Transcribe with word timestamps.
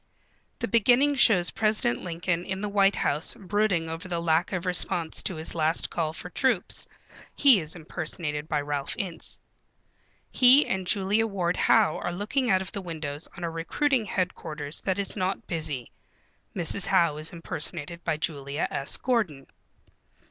The 0.57 0.67
beginning 0.67 1.13
shows 1.13 1.51
President 1.51 2.01
Lincoln 2.03 2.43
in 2.43 2.61
the 2.61 2.69
White 2.69 2.95
House 2.95 3.35
brooding 3.35 3.87
over 3.87 4.07
the 4.07 4.19
lack 4.19 4.51
of 4.51 4.65
response 4.65 5.21
to 5.21 5.35
his 5.35 5.53
last 5.53 5.91
call 5.91 6.11
for 6.11 6.31
troops. 6.31 6.87
(He 7.35 7.59
is 7.59 7.75
impersonated 7.75 8.49
by 8.49 8.61
Ralph 8.61 8.95
Ince.) 8.97 9.39
He 10.31 10.65
and 10.65 10.87
Julia 10.87 11.27
Ward 11.27 11.55
Howe 11.55 11.97
are 11.99 12.11
looking 12.13 12.49
out 12.49 12.63
of 12.63 12.71
the 12.71 12.81
window 12.81 13.15
on 13.37 13.43
a 13.43 13.49
recruiting 13.51 14.05
headquarters 14.05 14.81
that 14.81 14.97
is 14.97 15.15
not 15.15 15.45
busy. 15.45 15.91
(Mrs. 16.55 16.87
Howe 16.87 17.17
is 17.17 17.31
impersonated 17.31 18.03
by 18.03 18.17
Julia 18.17 18.67
S. 18.71 18.97
Gordon.) 18.97 19.45